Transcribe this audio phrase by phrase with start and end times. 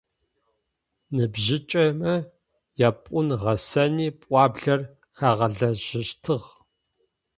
[1.15, 2.13] Ныбжьыкӏэмэ
[2.87, 4.81] япӏун-гъэсэни пӏуаблэр
[5.17, 6.51] хагъэлажьэщтыгъэ.